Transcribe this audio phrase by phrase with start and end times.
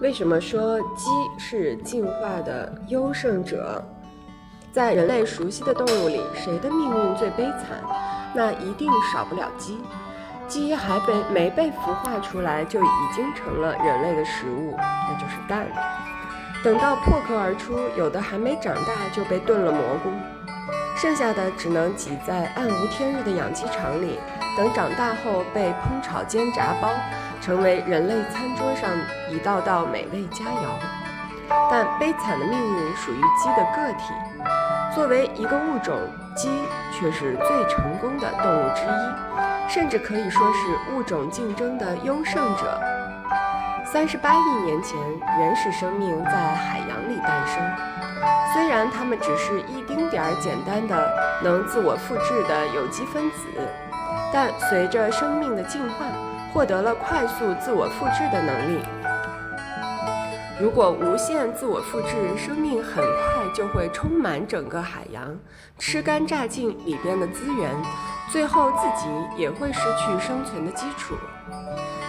[0.00, 3.84] 为什么说鸡是进化的优胜者？
[4.70, 7.82] 在人类熟悉的动物里，谁的命运最悲惨？
[8.32, 9.80] 那一定少不了鸡。
[10.46, 15.66] 鸡还被没被孵化出来，就已经成了人类的食物，那就是蛋。
[16.62, 20.10] 等到破壳而出，有的还没长大就被炖了蘑菇，
[20.96, 24.20] 剩下的只能挤在暗无天日的养鸡场里，
[24.56, 26.90] 等长大后被烹炒煎炸包。
[27.48, 28.90] 成为人类餐桌上
[29.30, 30.68] 一道道美味佳肴，
[31.70, 34.12] 但悲惨的命运属于鸡的个体。
[34.94, 35.98] 作为一个物种，
[36.36, 36.50] 鸡
[36.92, 42.78] 却是最成功的动物之一，甚至可以说是物种竞争的优胜者。
[43.82, 44.98] 三十八亿年前，
[45.38, 47.62] 原始生命在海洋里诞生，
[48.52, 53.48] 虽然它们只是一丁点儿简单的能自我复制的有机分子，
[54.34, 56.04] 但随着生命的进化。
[56.52, 58.80] 获得了快速自我复制的能力。
[60.60, 65.36] 如果无限自我复制，生命很快就会充满整个海洋，
[65.78, 67.70] 吃干榨尽里边的资源，
[68.28, 71.14] 最后自己也会失去生存的基础。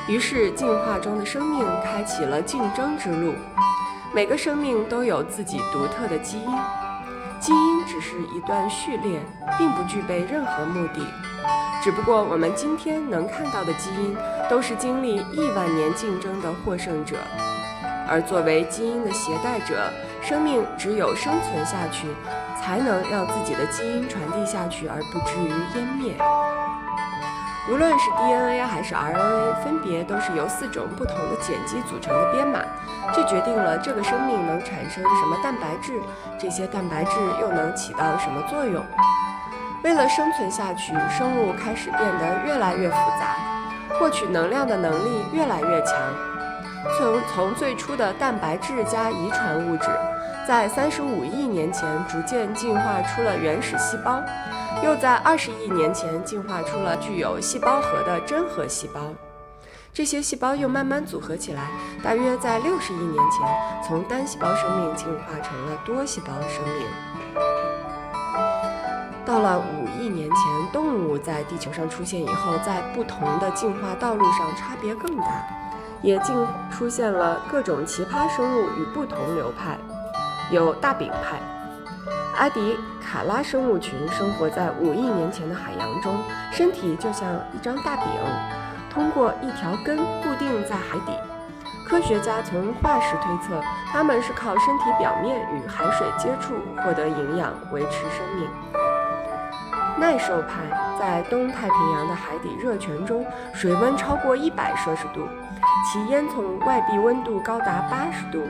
[0.08, 3.36] 于是，进化中的生命开启了竞争之路。
[4.12, 6.52] 每个生命都有自己独特的基因，
[7.40, 9.20] 基因只是一段序列，
[9.60, 11.06] 并不具备任何目的。
[11.82, 14.16] 只不过，我们今天能看到的基因，
[14.50, 17.16] 都是经历亿万年竞争的获胜者。
[18.06, 19.90] 而作为基因的携带者，
[20.22, 22.08] 生命只有生存下去，
[22.62, 26.18] 才能让自己的基因传递下去，而不至于湮灭。
[27.72, 32.60] 无论是 DNA 还是 RNA，分别都是由四种不同的碱基组成的编码，
[33.14, 35.94] 这决定了这个生命能产生什么蛋白质，
[36.38, 38.84] 这些蛋白质又能起到什么作用。
[39.84, 43.36] 为了生存下去，生物开始变得越来越复杂，
[43.98, 45.96] 获取能量的能力越来越强。
[46.98, 49.88] 从从最初的蛋白质加遗传物质，
[50.48, 54.22] 在三十五亿年前逐渐进化出了原始细胞，
[54.84, 59.02] 又在二十亿年前进化出了具有细胞核的真核细胞。
[59.94, 61.68] 这些细胞又慢慢组合起来，
[62.04, 63.48] 大约在六十亿年前，
[63.86, 66.86] 从单细胞生命进化成了多细胞生命。
[69.39, 70.38] 到了五亿年前，
[70.73, 75.23] 动物在地球上出现以后，在不同的进化道路上差别更大，
[76.02, 76.36] 也进
[76.70, 79.77] 出现了各种奇葩生物与不同流派。
[80.52, 81.39] 有大饼派，
[82.38, 86.17] 阿迪卡拉生物群生活在五亿年前的海洋中，
[86.52, 88.08] 身体就像一张大饼，
[88.89, 91.14] 通过一条根固定在海底。
[91.88, 98.45] 科学家从化石推测，它们是靠身体表面与海水接触获得营养，维持生命。
[99.99, 100.64] 耐受派
[100.98, 105.27] 在东太平洋的海底热泉中，水温超过一百摄氏度，
[105.86, 108.42] 其烟囱外壁温度高达八十度。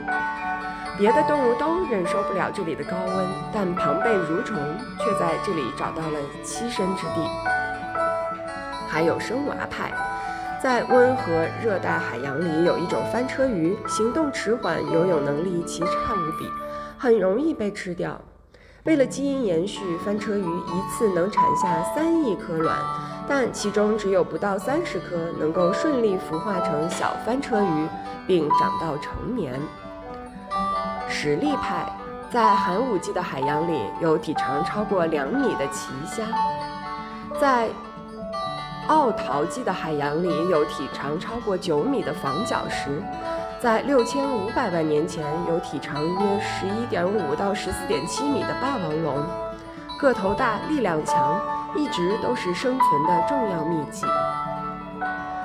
[0.97, 4.57] 别的动物都忍受不了这里的高温，但庞贝蠕虫
[4.99, 7.27] 却在这里找到了栖身之地。
[8.87, 9.91] 还有生娃派，
[10.61, 16.47] 在温和热带海洋里有一种翻车鱼，行动迟缓，游泳能力奇差无比，
[16.97, 18.19] 很容易被吃掉。
[18.89, 22.75] 为了基因延续，翻车鱼一次能产下三亿颗卵，
[23.27, 27.87] 但其中只有不到三十颗能够顺利孵化成小翻车鱼，
[28.25, 29.53] 并长到成年。
[31.07, 31.87] 实力派
[32.31, 36.23] 在寒武纪的海洋里有体长超过两米的奇虾，
[37.39, 37.69] 在
[38.87, 43.03] 奥陶纪的海洋里有体长超过九米的仿角石。
[43.61, 49.21] 在六千五百万年前，有体长约十一点五到十四点七米的霸王龙，
[49.99, 51.37] 个头大，力量强，
[51.75, 54.05] 一直都是生存的重要秘籍。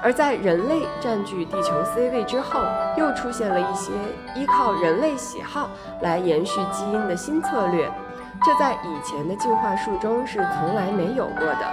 [0.00, 2.60] 而在人类占据地球 C 位之后，
[2.96, 3.90] 又出现了一些
[4.36, 5.68] 依靠人类喜好
[6.00, 7.90] 来延续基因的新策略，
[8.44, 11.66] 这在以前的进化树中是从来没有过的。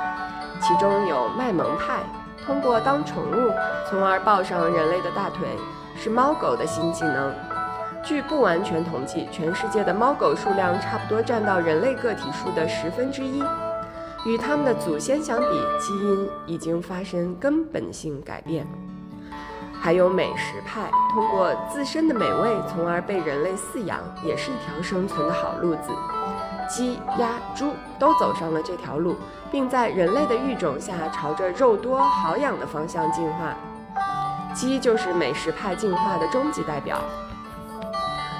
[0.59, 1.99] 其中有卖萌派，
[2.43, 3.53] 通过当宠物，
[3.87, 5.47] 从而抱上人类的大腿。
[6.03, 7.31] 是猫狗的新技能。
[8.03, 13.43] 据不完全统计，全世界的猫狗数量差不多占到人类个体数的十分之一。
[14.25, 15.45] 与它们的祖先相比，
[15.79, 18.65] 基因已经发生根本性改变。
[19.79, 25.91] 还有美食派，通过自身的美味，从而被人类饲养，也是一条生存的好路子。
[26.67, 29.15] 鸡、鸭、猪都走上了这条路，
[29.51, 33.55] 并在人类的育种下，朝着肉多好养的方向进化。
[34.53, 37.01] 鸡就是美食派进化的终极代表。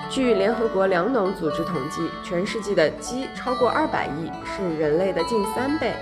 [0.10, 5.94] 据联合国粮农组织统计，全世界的鸡超过二百亿，是人类的近三倍。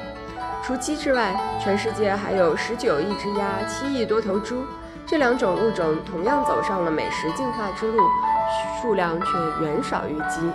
[0.63, 4.63] 除鸡之外，全世界还有十九亿只鸭、七亿多头猪，
[5.05, 8.03] 这两种物种同样走上了美食进化之路，
[8.81, 10.51] 数量却远少于鸡。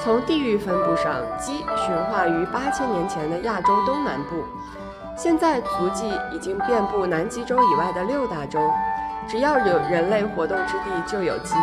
[0.00, 4.44] 从地域分布上，鸡驯化于八千年前的亚洲东南部，
[5.16, 8.58] 现在足迹已经遍布南极洲以外的六大洲。
[9.28, 11.54] 只要有人类活动之地，就有鸡。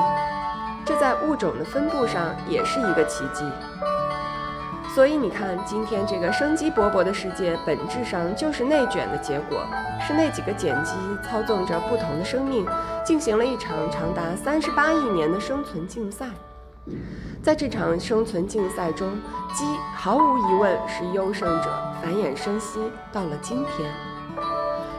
[0.86, 3.44] 这在物种的分布上也是一个奇迹。
[4.96, 9.60] 所以你看，今天这个生机勃勃的世界，本质上就是内卷的结果，
[10.08, 12.66] 是那几个碱基操纵着不同的生命，
[13.04, 16.26] 进行了一场长达三十八亿年的生存竞赛。
[17.44, 19.12] 在这场生存竞赛中，
[19.54, 22.80] 鸡毫无疑问是优胜者，繁衍生息
[23.12, 23.92] 到了今天。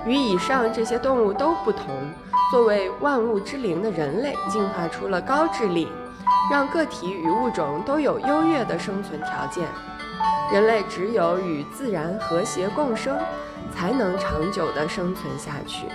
[0.06, 1.87] 与以上这些动物都不同，
[2.50, 5.88] 作为万物之灵的人类，进化出了高智力，
[6.50, 9.67] 让个体与物种都有优越的生存条件。
[10.52, 13.17] 人类只有与自然和谐共生，
[13.75, 15.87] 才能长久的生存下去。